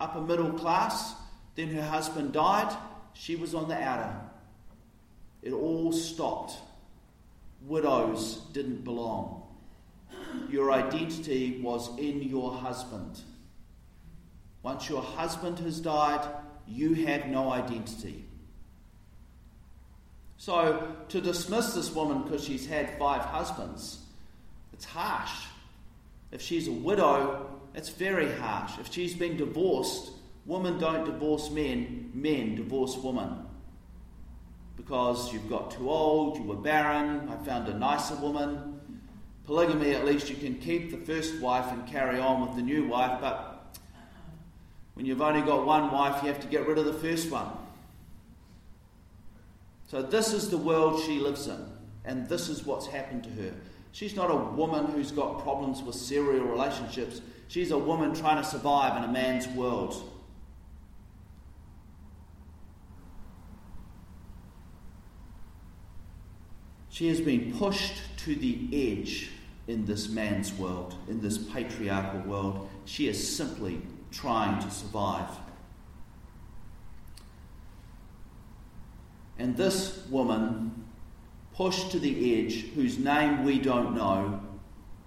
upper 0.00 0.20
middle 0.20 0.52
class. 0.52 1.14
Then 1.56 1.68
her 1.74 1.82
husband 1.82 2.32
died. 2.32 2.74
She 3.12 3.34
was 3.34 3.54
on 3.54 3.68
the 3.68 3.76
outer. 3.82 4.14
It 5.42 5.52
all 5.52 5.92
stopped. 5.92 6.54
Widows 7.62 8.42
didn't 8.52 8.84
belong. 8.84 9.42
Your 10.48 10.70
identity 10.70 11.60
was 11.60 11.90
in 11.98 12.22
your 12.22 12.52
husband. 12.52 13.20
Once 14.66 14.88
your 14.88 15.00
husband 15.00 15.60
has 15.60 15.78
died, 15.78 16.28
you 16.66 16.92
have 16.92 17.28
no 17.28 17.52
identity. 17.52 18.24
So, 20.38 20.96
to 21.08 21.20
dismiss 21.20 21.72
this 21.74 21.94
woman 21.94 22.24
because 22.24 22.42
she's 22.42 22.66
had 22.66 22.98
five 22.98 23.22
husbands 23.22 24.00
it's 24.72 24.84
harsh. 24.84 25.46
If 26.32 26.42
she's 26.42 26.66
a 26.66 26.72
widow, 26.72 27.48
it's 27.76 27.90
very 27.90 28.32
harsh. 28.40 28.72
If 28.80 28.92
she's 28.92 29.14
been 29.14 29.36
divorced, 29.36 30.10
women 30.46 30.80
don't 30.80 31.04
divorce 31.04 31.48
men, 31.48 32.10
men 32.12 32.56
divorce 32.56 32.96
women. 32.96 33.46
Because 34.76 35.32
you've 35.32 35.48
got 35.48 35.70
too 35.70 35.88
old, 35.88 36.38
you 36.38 36.42
were 36.42 36.56
barren, 36.56 37.28
I 37.28 37.36
found 37.44 37.68
a 37.68 37.78
nicer 37.78 38.16
woman. 38.16 38.80
Polygamy, 39.44 39.92
at 39.92 40.04
least 40.04 40.28
you 40.28 40.34
can 40.34 40.56
keep 40.56 40.90
the 40.90 41.06
first 41.06 41.40
wife 41.40 41.70
and 41.70 41.86
carry 41.86 42.18
on 42.18 42.44
with 42.44 42.56
the 42.56 42.62
new 42.62 42.88
wife, 42.88 43.20
but 43.20 43.55
when 44.96 45.04
you've 45.04 45.20
only 45.20 45.42
got 45.42 45.66
one 45.66 45.92
wife, 45.92 46.22
you 46.22 46.28
have 46.28 46.40
to 46.40 46.46
get 46.46 46.66
rid 46.66 46.78
of 46.78 46.86
the 46.86 46.92
first 46.94 47.30
one. 47.30 47.48
So, 49.88 50.00
this 50.00 50.32
is 50.32 50.48
the 50.48 50.56
world 50.56 51.02
she 51.04 51.18
lives 51.18 51.46
in, 51.46 51.64
and 52.06 52.26
this 52.28 52.48
is 52.48 52.64
what's 52.64 52.86
happened 52.86 53.22
to 53.24 53.30
her. 53.30 53.52
She's 53.92 54.16
not 54.16 54.30
a 54.30 54.36
woman 54.36 54.86
who's 54.86 55.12
got 55.12 55.42
problems 55.42 55.82
with 55.82 55.94
serial 55.94 56.46
relationships. 56.46 57.20
She's 57.48 57.72
a 57.72 57.78
woman 57.78 58.14
trying 58.14 58.42
to 58.42 58.48
survive 58.48 58.96
in 58.96 59.04
a 59.04 59.12
man's 59.12 59.46
world. 59.48 60.02
She 66.88 67.08
has 67.08 67.20
been 67.20 67.52
pushed 67.58 68.00
to 68.24 68.34
the 68.34 68.68
edge 68.72 69.28
in 69.68 69.84
this 69.84 70.08
man's 70.08 70.54
world, 70.54 70.94
in 71.06 71.20
this 71.20 71.36
patriarchal 71.36 72.20
world. 72.20 72.70
She 72.86 73.08
is 73.08 73.36
simply 73.36 73.82
trying 74.16 74.62
to 74.62 74.70
survive. 74.70 75.28
And 79.38 79.56
this 79.56 80.06
woman 80.08 80.84
pushed 81.54 81.90
to 81.90 81.98
the 81.98 82.40
edge, 82.40 82.72
whose 82.74 82.98
name 82.98 83.44
we 83.44 83.58
don't 83.58 83.94
know, 83.94 84.40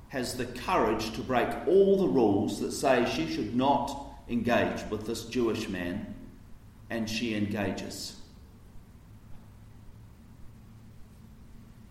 has 0.09 0.37
the 0.37 0.45
courage 0.45 1.11
to 1.13 1.21
break 1.21 1.49
all 1.67 1.97
the 1.97 2.07
rules 2.07 2.59
that 2.59 2.71
say 2.71 3.05
she 3.11 3.27
should 3.27 3.55
not 3.55 4.07
engage 4.27 4.83
with 4.89 5.05
this 5.05 5.25
Jewish 5.25 5.67
man, 5.69 6.15
and 6.89 7.09
she 7.09 7.35
engages. 7.35 8.15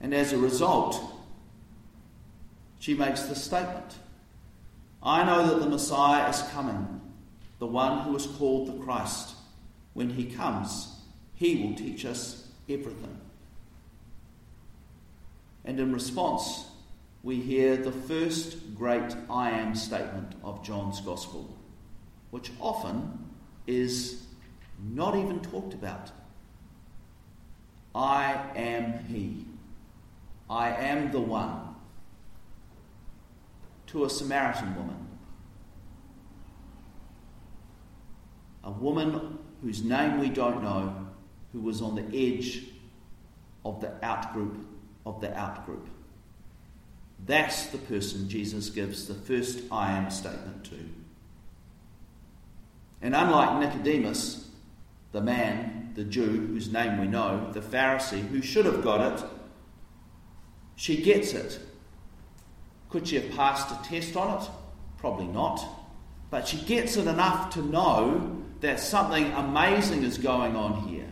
And 0.01 0.15
as 0.15 0.33
a 0.33 0.39
result, 0.39 1.01
she 2.79 2.95
makes 2.95 3.23
the 3.23 3.35
statement 3.35 3.97
I 5.03 5.25
know 5.25 5.47
that 5.47 5.61
the 5.61 5.69
Messiah 5.69 6.29
is 6.29 6.43
coming, 6.51 6.98
the 7.59 7.67
one 7.67 8.01
who 8.01 8.17
is 8.17 8.27
called 8.27 8.69
the 8.69 8.85
Christ. 8.85 9.35
When 9.95 10.11
he 10.11 10.27
comes, 10.27 10.97
he 11.35 11.63
will 11.63 11.75
teach 11.75 12.05
us 12.05 12.49
everything. 12.69 13.21
And 15.65 15.81
in 15.81 15.93
response, 15.93 16.67
we 17.23 17.37
hear 17.37 17.77
the 17.77 17.93
first 17.93 18.75
great 18.77 19.15
I 19.29 19.51
am 19.51 19.75
statement 19.75 20.35
of 20.45 20.65
John's 20.65 21.01
Gospel, 21.01 21.57
which 22.31 22.53
often 22.61 23.27
is 23.67 24.23
not 24.95 25.17
even 25.17 25.41
talked 25.41 25.75
about. 25.75 26.13
I 27.95 28.41
am 28.55 29.05
He. 29.07 29.45
I 30.49 30.71
am 30.71 31.11
the 31.11 31.21
one. 31.21 31.75
To 33.89 34.05
a 34.05 34.11
Samaritan 34.11 34.77
woman. 34.77 35.08
Woman 38.79 39.39
whose 39.63 39.83
name 39.83 40.19
we 40.19 40.29
don't 40.29 40.63
know, 40.63 41.09
who 41.53 41.61
was 41.61 41.83
on 41.83 41.95
the 41.95 42.07
edge 42.15 42.65
of 43.65 43.81
the 43.81 43.89
outgroup 44.03 44.65
of 45.05 45.21
the 45.21 45.29
outgroup. 45.29 45.87
That's 47.27 47.67
the 47.67 47.79
person 47.79 48.29
Jesus 48.29 48.71
gives 48.71 49.07
the 49.07 49.15
first 49.15 49.61
I 49.73 49.93
am 49.93 50.11
statement 50.11 50.65
to. 50.65 50.79
And 53.03 53.15
unlike 53.15 53.61
Nicodemus, 53.61 54.49
the 55.13 55.21
man, 55.21 55.93
the 55.95 56.05
Jew, 56.05 56.47
whose 56.47 56.73
name 56.73 57.01
we 57.01 57.07
know, 57.07 57.51
the 57.53 57.61
Pharisee, 57.61 58.27
who 58.29 58.43
should 58.43 58.67
have 58.67 58.83
got 58.83 59.21
it, 59.21 59.25
she 60.77 61.03
gets 61.03 61.33
it. 61.33 61.59
Could 62.91 63.09
she 63.09 63.17
have 63.17 63.31
passed 63.35 63.71
a 63.71 63.89
test 63.89 64.17
on 64.17 64.41
it? 64.41 64.49
Probably 64.99 65.27
not. 65.27 65.65
But 66.31 66.47
she 66.47 66.59
gets 66.59 66.97
it 66.97 67.07
enough 67.07 67.51
to 67.55 67.63
know 67.63 68.43
that 68.61 68.81
something 68.81 69.33
amazing 69.33 70.03
is 70.03 70.19
going 70.19 70.57
on 70.57 70.89
here. 70.89 71.09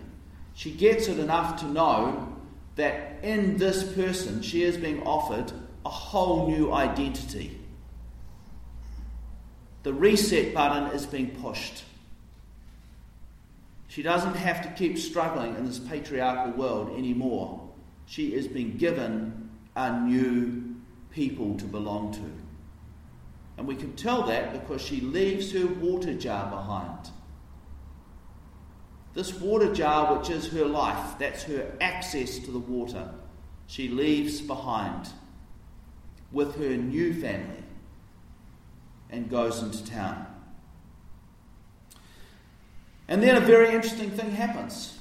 She 0.55 0.71
gets 0.71 1.09
it 1.09 1.19
enough 1.19 1.61
to 1.61 1.67
know 1.67 2.35
that 2.77 3.23
in 3.23 3.57
this 3.57 3.83
person 3.95 4.43
she 4.43 4.63
is 4.63 4.77
being 4.77 5.03
offered 5.07 5.53
a 5.85 5.89
whole 5.89 6.49
new 6.49 6.73
identity. 6.73 7.61
The 9.83 9.93
reset 9.93 10.53
button 10.53 10.95
is 10.97 11.07
being 11.07 11.31
pushed. 11.41 11.85
She 13.89 14.03
doesn't 14.03 14.35
have 14.35 14.63
to 14.63 14.69
keep 14.71 14.99
struggling 14.99 15.55
in 15.55 15.65
this 15.65 15.79
patriarchal 15.79 16.53
world 16.53 16.99
anymore. 16.99 17.71
She 18.07 18.35
is 18.35 18.49
being 18.49 18.77
given 18.77 19.51
a 19.77 20.01
new 20.01 20.75
people 21.11 21.57
to 21.59 21.65
belong 21.65 22.13
to. 22.13 22.33
And 23.57 23.67
we 23.67 23.77
can 23.77 23.95
tell 23.95 24.25
that 24.25 24.53
because 24.53 24.83
she 24.83 25.01
leaves 25.01 25.53
her 25.53 25.67
water 25.67 26.15
jar 26.15 26.51
behind. 26.51 27.11
This 29.17 29.33
water 29.33 29.73
jar, 29.73 30.15
which 30.15 30.29
is 30.29 30.53
her 30.53 30.67
life, 30.67 31.19
that's 31.19 31.45
her 31.45 31.73
access 31.81 32.39
to 32.41 32.51
the 32.51 32.59
water, 32.59 33.09
she 33.67 33.89
leaves 33.89 34.43
behind 34.43 35.09
with 36.31 36.57
her 36.57 36.77
new 36.77 37.15
family 37.19 37.65
and 39.09 39.31
goes 39.31 39.63
into 39.63 39.83
town. 39.87 40.27
And 43.09 43.23
then 43.23 43.37
a 43.37 43.41
very 43.41 43.75
interesting 43.75 44.11
thing 44.11 44.33
happens. 44.33 44.99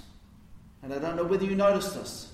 And 0.81 0.93
I 0.93 0.99
don't 0.99 1.17
know 1.17 1.25
whether 1.25 1.43
you 1.43 1.55
noticed 1.55 1.95
this. 1.95 2.31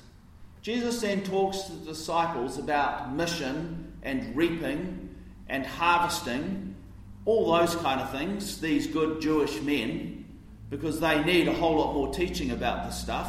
Jesus 0.61 1.01
then 1.01 1.23
talks 1.23 1.61
to 1.61 1.71
the 1.71 1.85
disciples 1.85 2.59
about 2.59 3.11
mission 3.15 3.91
and 4.03 4.35
reaping 4.35 5.15
and 5.49 5.65
harvesting, 5.65 6.75
all 7.25 7.51
those 7.51 7.75
kind 7.77 7.99
of 8.01 8.11
things, 8.11 8.61
these 8.61 8.85
good 8.85 9.19
Jewish 9.19 9.59
men 9.63 10.20
because 10.71 10.99
they 10.99 11.23
need 11.23 11.47
a 11.47 11.53
whole 11.53 11.75
lot 11.75 11.93
more 11.93 12.11
teaching 12.11 12.49
about 12.49 12.85
this 12.85 12.99
stuff. 12.99 13.27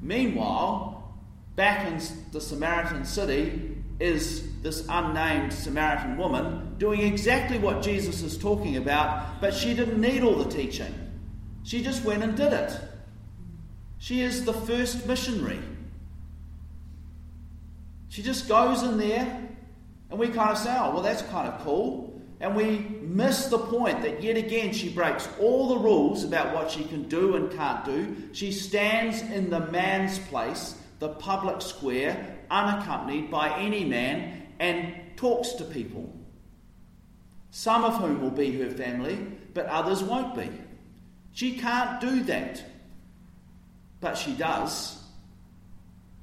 Meanwhile, 0.00 1.14
back 1.56 1.86
in 1.86 2.00
the 2.32 2.40
Samaritan 2.40 3.04
city, 3.04 3.74
is 4.00 4.60
this 4.62 4.86
unnamed 4.88 5.52
Samaritan 5.52 6.16
woman 6.16 6.76
doing 6.78 7.00
exactly 7.00 7.58
what 7.58 7.82
Jesus 7.82 8.22
is 8.22 8.38
talking 8.38 8.76
about, 8.76 9.40
but 9.40 9.52
she 9.52 9.74
didn't 9.74 10.00
need 10.00 10.22
all 10.22 10.36
the 10.36 10.50
teaching. 10.50 10.92
She 11.64 11.82
just 11.82 12.04
went 12.04 12.22
and 12.22 12.36
did 12.36 12.52
it. 12.52 12.78
She 13.98 14.20
is 14.20 14.44
the 14.44 14.52
first 14.52 15.06
missionary. 15.06 15.60
She 18.08 18.22
just 18.22 18.48
goes 18.48 18.82
in 18.82 18.98
there, 18.98 19.48
and 20.10 20.18
we 20.18 20.28
kind 20.28 20.50
of 20.50 20.58
say, 20.58 20.76
oh, 20.78 20.92
well, 20.92 21.02
that's 21.02 21.22
kind 21.22 21.48
of 21.48 21.60
cool. 21.64 22.13
And 22.44 22.54
we 22.54 22.80
miss 23.00 23.46
the 23.46 23.56
point 23.56 24.02
that 24.02 24.22
yet 24.22 24.36
again 24.36 24.74
she 24.74 24.90
breaks 24.90 25.26
all 25.40 25.66
the 25.70 25.78
rules 25.78 26.24
about 26.24 26.54
what 26.54 26.70
she 26.70 26.84
can 26.84 27.08
do 27.08 27.36
and 27.36 27.50
can't 27.50 27.86
do. 27.86 28.14
She 28.34 28.52
stands 28.52 29.22
in 29.22 29.48
the 29.48 29.60
man's 29.60 30.18
place, 30.18 30.76
the 30.98 31.08
public 31.08 31.62
square, 31.62 32.36
unaccompanied 32.50 33.30
by 33.30 33.58
any 33.58 33.86
man, 33.86 34.46
and 34.60 34.94
talks 35.16 35.52
to 35.52 35.64
people. 35.64 36.14
Some 37.50 37.82
of 37.82 37.96
whom 37.96 38.20
will 38.20 38.30
be 38.30 38.52
her 38.58 38.68
family, 38.68 39.16
but 39.54 39.64
others 39.64 40.02
won't 40.02 40.34
be. 40.34 40.50
She 41.32 41.56
can't 41.56 41.98
do 41.98 42.24
that. 42.24 42.62
But 44.02 44.18
she 44.18 44.34
does 44.34 45.02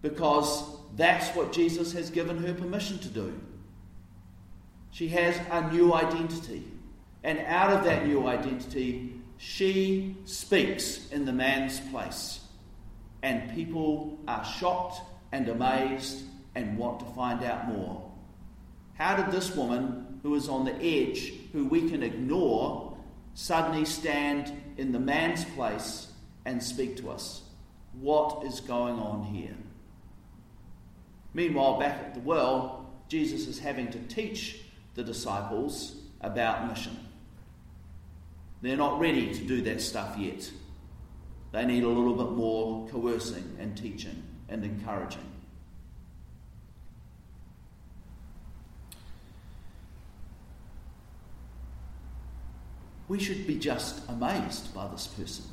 because 0.03 0.65
that's 0.95 1.35
what 1.35 1.51
Jesus 1.51 1.93
has 1.93 2.11
given 2.11 2.37
her 2.43 2.53
permission 2.53 2.99
to 2.99 3.07
do. 3.07 3.33
She 4.91 5.07
has 5.09 5.39
a 5.49 5.71
new 5.71 5.93
identity. 5.93 6.67
And 7.23 7.39
out 7.39 7.71
of 7.71 7.83
that 7.85 8.05
new 8.05 8.27
identity, 8.27 9.13
she 9.37 10.15
speaks 10.25 11.09
in 11.11 11.25
the 11.25 11.33
man's 11.33 11.79
place. 11.79 12.41
And 13.23 13.53
people 13.53 14.19
are 14.27 14.43
shocked 14.43 15.01
and 15.31 15.47
amazed 15.47 16.23
and 16.55 16.77
want 16.77 16.99
to 16.99 17.05
find 17.13 17.43
out 17.43 17.67
more. 17.67 18.11
How 18.95 19.15
did 19.15 19.31
this 19.31 19.55
woman, 19.55 20.19
who 20.21 20.35
is 20.35 20.49
on 20.49 20.65
the 20.65 20.75
edge, 20.75 21.33
who 21.53 21.65
we 21.65 21.89
can 21.89 22.03
ignore, 22.03 22.97
suddenly 23.33 23.85
stand 23.85 24.51
in 24.77 24.91
the 24.91 24.99
man's 24.99 25.45
place 25.45 26.11
and 26.45 26.61
speak 26.61 26.97
to 26.97 27.09
us? 27.09 27.43
What 27.99 28.45
is 28.45 28.59
going 28.59 28.99
on 28.99 29.23
here? 29.23 29.55
Meanwhile, 31.33 31.79
back 31.79 31.99
at 31.99 32.13
the 32.13 32.19
well, 32.19 32.89
Jesus 33.07 33.47
is 33.47 33.59
having 33.59 33.89
to 33.91 33.99
teach 33.99 34.60
the 34.95 35.03
disciples 35.03 35.95
about 36.21 36.67
mission. 36.67 36.97
They're 38.61 38.77
not 38.77 38.99
ready 38.99 39.33
to 39.33 39.43
do 39.43 39.61
that 39.63 39.81
stuff 39.81 40.17
yet. 40.17 40.49
They 41.51 41.65
need 41.65 41.83
a 41.83 41.87
little 41.87 42.15
bit 42.15 42.35
more 42.35 42.87
coercing 42.89 43.57
and 43.59 43.75
teaching 43.75 44.23
and 44.47 44.63
encouraging. 44.63 45.25
We 53.07 53.19
should 53.19 53.45
be 53.45 53.55
just 53.57 54.07
amazed 54.07 54.73
by 54.73 54.87
this 54.87 55.07
person. 55.07 55.43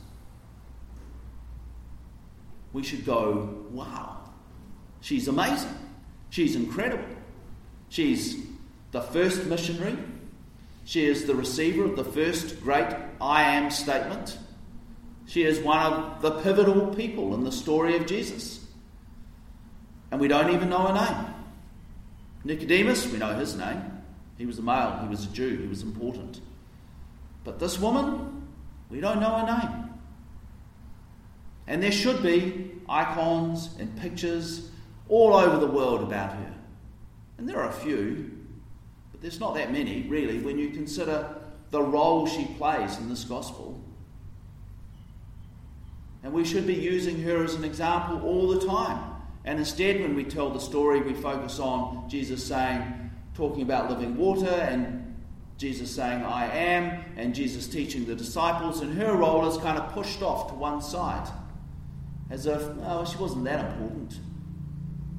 We 2.72 2.84
should 2.84 3.04
go, 3.04 3.64
wow, 3.70 4.30
she's 5.00 5.26
amazing. 5.26 5.74
She's 6.30 6.54
incredible. 6.54 7.16
She's 7.88 8.36
the 8.92 9.00
first 9.00 9.44
missionary. 9.46 9.96
She 10.84 11.04
is 11.04 11.26
the 11.26 11.34
receiver 11.34 11.84
of 11.84 11.96
the 11.96 12.04
first 12.04 12.62
great 12.62 12.94
I 13.20 13.42
am 13.42 13.70
statement. 13.70 14.38
She 15.26 15.42
is 15.42 15.60
one 15.60 15.78
of 15.80 16.22
the 16.22 16.30
pivotal 16.40 16.94
people 16.94 17.34
in 17.34 17.44
the 17.44 17.52
story 17.52 17.96
of 17.96 18.06
Jesus. 18.06 18.64
And 20.10 20.20
we 20.20 20.28
don't 20.28 20.54
even 20.54 20.70
know 20.70 20.86
her 20.86 20.94
name. 20.94 21.34
Nicodemus, 22.44 23.06
we 23.12 23.18
know 23.18 23.34
his 23.34 23.56
name. 23.56 23.82
He 24.38 24.46
was 24.46 24.58
a 24.58 24.62
male, 24.62 24.98
he 25.02 25.08
was 25.08 25.24
a 25.24 25.28
Jew, 25.28 25.58
he 25.58 25.66
was 25.66 25.82
important. 25.82 26.40
But 27.44 27.58
this 27.58 27.78
woman, 27.78 28.46
we 28.88 29.00
don't 29.00 29.20
know 29.20 29.36
her 29.36 29.46
name. 29.46 29.90
And 31.66 31.82
there 31.82 31.92
should 31.92 32.22
be 32.22 32.70
icons 32.88 33.68
and 33.78 33.94
pictures 34.00 34.70
all 35.08 35.34
over 35.34 35.58
the 35.58 35.66
world 35.66 36.02
about 36.02 36.32
her. 36.32 36.54
And 37.36 37.48
there 37.48 37.58
are 37.58 37.68
a 37.68 37.72
few, 37.72 38.37
but 39.18 39.22
there's 39.22 39.40
not 39.40 39.54
that 39.54 39.72
many, 39.72 40.02
really, 40.02 40.38
when 40.38 40.58
you 40.58 40.70
consider 40.70 41.34
the 41.70 41.82
role 41.82 42.24
she 42.26 42.44
plays 42.56 42.98
in 42.98 43.08
this 43.08 43.24
gospel. 43.24 43.80
And 46.22 46.32
we 46.32 46.44
should 46.44 46.68
be 46.68 46.74
using 46.74 47.20
her 47.22 47.42
as 47.42 47.54
an 47.54 47.64
example 47.64 48.22
all 48.22 48.48
the 48.48 48.64
time. 48.64 49.16
And 49.44 49.58
instead, 49.58 50.00
when 50.00 50.14
we 50.14 50.22
tell 50.22 50.50
the 50.50 50.60
story, 50.60 51.00
we 51.00 51.14
focus 51.14 51.58
on 51.58 52.08
Jesus 52.08 52.44
saying, 52.44 53.10
talking 53.34 53.62
about 53.62 53.90
living 53.90 54.16
water, 54.16 54.46
and 54.46 55.16
Jesus 55.56 55.90
saying, 55.90 56.22
I 56.22 56.46
am, 56.46 57.04
and 57.16 57.34
Jesus 57.34 57.66
teaching 57.66 58.04
the 58.04 58.14
disciples, 58.14 58.82
and 58.82 58.96
her 58.98 59.16
role 59.16 59.48
is 59.48 59.56
kind 59.58 59.78
of 59.78 59.92
pushed 59.92 60.22
off 60.22 60.48
to 60.48 60.54
one 60.54 60.80
side. 60.80 61.28
As 62.30 62.46
if, 62.46 62.62
oh, 62.84 63.04
she 63.04 63.18
wasn't 63.18 63.44
that 63.44 63.64
important. 63.64 64.20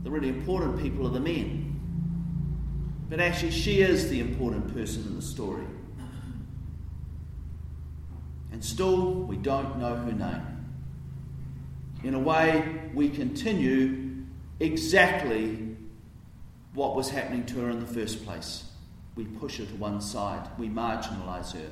The 0.03 0.09
really 0.09 0.29
important 0.29 0.81
people 0.81 1.05
are 1.05 1.11
the 1.11 1.19
men. 1.19 1.68
But 3.09 3.19
actually, 3.19 3.51
she 3.51 3.81
is 3.81 4.09
the 4.09 4.19
important 4.19 4.73
person 4.73 5.03
in 5.03 5.15
the 5.15 5.21
story. 5.21 5.65
And 8.51 8.63
still, 8.63 9.13
we 9.23 9.37
don't 9.37 9.79
know 9.79 9.95
her 9.95 10.11
name. 10.11 10.41
In 12.03 12.13
a 12.13 12.19
way, 12.19 12.81
we 12.93 13.09
continue 13.09 14.25
exactly 14.59 15.75
what 16.73 16.95
was 16.95 17.09
happening 17.09 17.45
to 17.47 17.59
her 17.61 17.69
in 17.69 17.79
the 17.79 17.85
first 17.85 18.25
place. 18.25 18.65
We 19.15 19.25
push 19.25 19.57
her 19.57 19.65
to 19.65 19.75
one 19.75 20.01
side, 20.01 20.47
we 20.57 20.69
marginalise 20.69 21.53
her. 21.53 21.71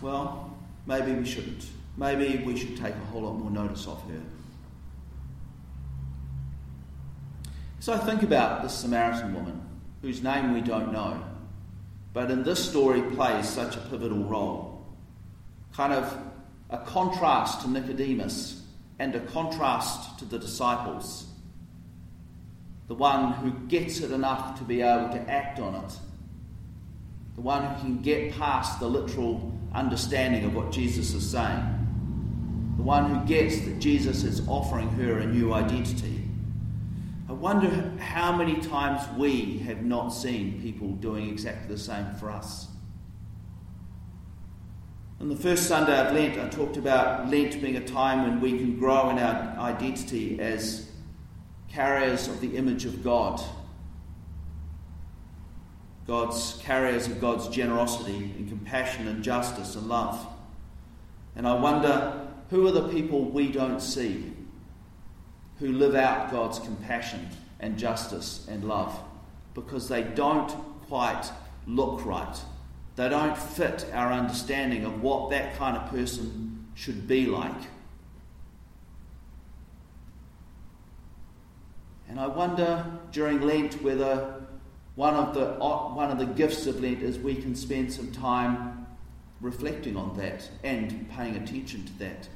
Well, 0.00 0.56
maybe 0.86 1.12
we 1.12 1.26
shouldn't. 1.26 1.66
Maybe 1.96 2.42
we 2.44 2.56
should 2.56 2.76
take 2.76 2.94
a 2.94 3.06
whole 3.10 3.22
lot 3.22 3.34
more 3.34 3.50
notice 3.50 3.86
of 3.86 4.00
her. 4.02 4.20
So 7.80 7.96
think 7.96 8.22
about 8.22 8.62
this 8.62 8.74
Samaritan 8.74 9.34
woman, 9.34 9.58
whose 10.02 10.22
name 10.22 10.52
we 10.52 10.60
don't 10.60 10.92
know, 10.92 11.24
but 12.12 12.30
in 12.30 12.42
this 12.42 12.62
story 12.62 13.00
plays 13.00 13.48
such 13.48 13.74
a 13.74 13.80
pivotal 13.80 14.22
role. 14.24 14.84
Kind 15.72 15.94
of 15.94 16.14
a 16.68 16.76
contrast 16.76 17.62
to 17.62 17.70
Nicodemus 17.70 18.62
and 18.98 19.14
a 19.14 19.20
contrast 19.20 20.18
to 20.18 20.26
the 20.26 20.38
disciples. 20.38 21.26
The 22.88 22.94
one 22.94 23.32
who 23.32 23.50
gets 23.68 24.00
it 24.00 24.10
enough 24.10 24.58
to 24.58 24.64
be 24.64 24.82
able 24.82 25.08
to 25.08 25.30
act 25.30 25.58
on 25.58 25.76
it. 25.76 25.92
The 27.36 27.40
one 27.40 27.64
who 27.64 27.80
can 27.80 28.02
get 28.02 28.36
past 28.36 28.78
the 28.78 28.88
literal 28.88 29.58
understanding 29.74 30.44
of 30.44 30.54
what 30.54 30.70
Jesus 30.70 31.14
is 31.14 31.30
saying. 31.30 32.74
The 32.76 32.82
one 32.82 33.14
who 33.14 33.26
gets 33.26 33.58
that 33.60 33.78
Jesus 33.78 34.22
is 34.22 34.46
offering 34.48 34.90
her 34.90 35.20
a 35.20 35.26
new 35.26 35.54
identity 35.54 36.19
I 37.30 37.32
wonder 37.32 37.92
how 38.00 38.36
many 38.36 38.56
times 38.56 39.02
we 39.16 39.58
have 39.58 39.84
not 39.84 40.08
seen 40.08 40.60
people 40.60 40.88
doing 40.94 41.28
exactly 41.28 41.72
the 41.72 41.80
same 41.80 42.12
for 42.18 42.28
us. 42.28 42.66
On 45.20 45.28
the 45.28 45.36
first 45.36 45.68
Sunday 45.68 45.96
of 45.96 46.12
Lent, 46.12 46.40
I 46.40 46.48
talked 46.48 46.76
about 46.76 47.30
Lent 47.30 47.62
being 47.62 47.76
a 47.76 47.86
time 47.86 48.24
when 48.24 48.40
we 48.40 48.58
can 48.58 48.80
grow 48.80 49.10
in 49.10 49.20
our 49.20 49.56
identity 49.60 50.40
as 50.40 50.90
carriers 51.68 52.26
of 52.26 52.40
the 52.40 52.56
image 52.56 52.84
of 52.84 53.04
God. 53.04 53.40
God's 56.08 56.58
carriers 56.64 57.06
of 57.06 57.20
God's 57.20 57.46
generosity 57.46 58.34
and 58.38 58.48
compassion 58.48 59.06
and 59.06 59.22
justice 59.22 59.76
and 59.76 59.86
love. 59.86 60.18
And 61.36 61.46
I 61.46 61.54
wonder 61.54 62.26
who 62.48 62.66
are 62.66 62.72
the 62.72 62.88
people 62.88 63.24
we 63.24 63.52
don't 63.52 63.78
see 63.78 64.32
who 65.60 65.72
live 65.72 65.94
out 65.94 66.30
God's 66.30 66.58
compassion 66.58 67.28
and 67.60 67.78
justice 67.78 68.46
and 68.50 68.64
love 68.64 68.98
because 69.54 69.88
they 69.88 70.02
don't 70.02 70.50
quite 70.88 71.30
look 71.66 72.04
right. 72.04 72.36
They 72.96 73.08
don't 73.08 73.36
fit 73.36 73.86
our 73.92 74.12
understanding 74.12 74.84
of 74.84 75.02
what 75.02 75.30
that 75.30 75.56
kind 75.56 75.76
of 75.76 75.88
person 75.90 76.66
should 76.74 77.06
be 77.06 77.26
like. 77.26 77.52
And 82.08 82.18
I 82.18 82.26
wonder 82.26 82.84
during 83.12 83.40
Lent 83.42 83.80
whether 83.82 84.34
one 84.96 85.14
of 85.14 85.34
the 85.34 85.52
one 85.54 86.10
of 86.10 86.18
the 86.18 86.26
gifts 86.26 86.66
of 86.66 86.80
Lent 86.80 87.02
is 87.02 87.18
we 87.18 87.36
can 87.36 87.54
spend 87.54 87.92
some 87.92 88.10
time 88.10 88.86
reflecting 89.40 89.96
on 89.96 90.16
that 90.16 90.48
and 90.64 91.08
paying 91.10 91.36
attention 91.36 91.84
to 91.84 91.98
that 92.00 92.28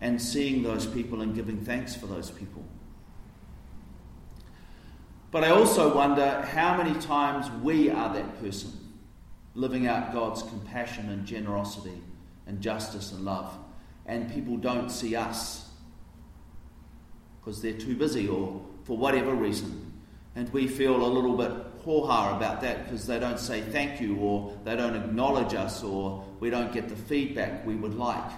and 0.00 0.20
seeing 0.20 0.62
those 0.62 0.86
people 0.86 1.22
and 1.22 1.34
giving 1.34 1.60
thanks 1.64 1.94
for 1.94 2.06
those 2.06 2.30
people. 2.30 2.64
But 5.30 5.44
I 5.44 5.50
also 5.50 5.94
wonder 5.94 6.42
how 6.42 6.76
many 6.76 6.98
times 7.00 7.50
we 7.62 7.90
are 7.90 8.12
that 8.14 8.40
person, 8.40 8.72
living 9.54 9.86
out 9.86 10.12
God's 10.12 10.42
compassion 10.42 11.10
and 11.10 11.26
generosity 11.26 12.00
and 12.46 12.60
justice 12.60 13.12
and 13.12 13.24
love, 13.24 13.54
and 14.06 14.32
people 14.32 14.56
don't 14.56 14.88
see 14.88 15.14
us 15.14 15.68
because 17.40 17.60
they're 17.60 17.72
too 17.72 17.94
busy 17.94 18.26
or 18.26 18.62
for 18.84 18.96
whatever 18.96 19.34
reason, 19.34 19.92
and 20.34 20.50
we 20.52 20.66
feel 20.66 20.96
a 20.96 21.06
little 21.06 21.36
bit 21.36 21.52
ho 21.84 22.04
about 22.04 22.60
that 22.60 22.84
because 22.84 23.06
they 23.06 23.18
don't 23.18 23.38
say 23.38 23.62
thank 23.62 24.00
you 24.00 24.16
or 24.18 24.54
they 24.64 24.76
don't 24.76 24.94
acknowledge 24.94 25.54
us 25.54 25.82
or 25.82 26.24
we 26.38 26.50
don't 26.50 26.72
get 26.72 26.88
the 26.88 26.96
feedback 26.96 27.66
we 27.66 27.74
would 27.74 27.94
like. 27.94 28.30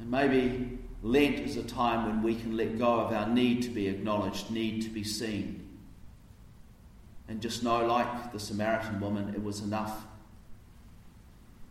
And 0.00 0.10
maybe 0.10 0.78
Lent 1.02 1.38
is 1.40 1.56
a 1.56 1.62
time 1.62 2.06
when 2.06 2.22
we 2.22 2.34
can 2.34 2.56
let 2.56 2.78
go 2.78 3.00
of 3.00 3.12
our 3.12 3.28
need 3.28 3.62
to 3.62 3.68
be 3.68 3.86
acknowledged, 3.86 4.50
need 4.50 4.82
to 4.82 4.88
be 4.88 5.04
seen. 5.04 5.68
And 7.28 7.40
just 7.40 7.62
know, 7.62 7.86
like 7.86 8.32
the 8.32 8.40
Samaritan 8.40 9.00
woman, 9.00 9.32
it 9.34 9.42
was 9.42 9.60
enough 9.60 10.04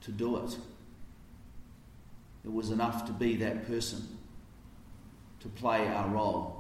to 0.02 0.12
do 0.12 0.38
it. 0.38 0.58
It 2.46 2.54
was 2.54 2.70
enough 2.70 3.06
to 3.08 3.12
be 3.12 3.36
that 3.38 3.68
person, 3.68 4.18
to 5.42 5.50
play 5.50 5.88
our 5.88 6.08
role 6.08 6.60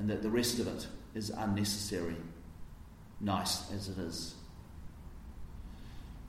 and 0.00 0.08
that 0.08 0.22
the 0.22 0.30
rest 0.30 0.58
of 0.58 0.66
it 0.66 0.86
is 1.14 1.28
unnecessary, 1.28 2.16
nice 3.20 3.70
as 3.70 3.90
it 3.90 3.98
is. 3.98 4.34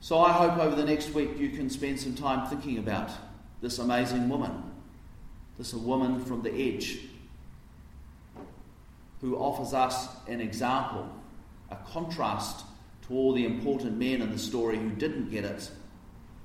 So 0.02 0.18
I 0.18 0.32
hope 0.32 0.58
over 0.58 0.74
the 0.74 0.84
next 0.84 1.14
week 1.14 1.38
you 1.38 1.50
can 1.50 1.70
spend 1.70 2.00
some 2.00 2.16
time 2.16 2.48
thinking 2.48 2.78
about 2.78 3.12
this 3.60 3.78
amazing 3.78 4.28
woman, 4.28 4.64
this 5.58 5.72
woman 5.72 6.24
from 6.24 6.42
the 6.42 6.52
edge, 6.52 6.98
who 9.20 9.36
offers 9.36 9.72
us 9.72 10.08
an 10.26 10.40
example, 10.40 11.08
a 11.70 11.76
contrast 11.92 12.64
to 13.06 13.14
all 13.14 13.32
the 13.32 13.46
important 13.46 13.96
men 13.96 14.22
in 14.22 14.32
the 14.32 14.40
story 14.40 14.76
who 14.76 14.90
didn't 14.90 15.30
get 15.30 15.44
it, 15.44 15.70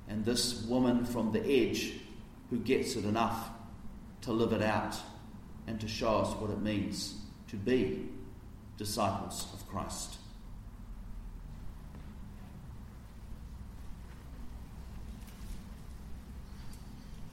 and 0.07 0.23
this 0.23 0.61
woman 0.65 1.03
from 1.03 1.31
the 1.31 1.43
edge 1.43 1.93
who 2.51 2.59
gets 2.59 2.95
it 2.95 3.05
enough 3.05 3.49
to 4.21 4.31
live 4.31 4.53
it 4.53 4.61
out 4.61 4.95
and 5.65 5.81
to 5.81 5.87
show 5.87 6.17
us 6.17 6.39
what 6.39 6.51
it 6.51 6.61
means 6.61 7.15
to 7.47 7.55
be 7.55 8.07
disciples 8.77 9.47
of 9.51 9.67
Christ. 9.67 10.16